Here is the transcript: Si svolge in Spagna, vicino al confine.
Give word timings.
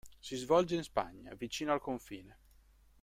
Si 0.19 0.35
svolge 0.35 0.73
in 0.75 0.81
Spagna, 0.81 1.35
vicino 1.35 1.73
al 1.73 1.79
confine. 1.79 2.39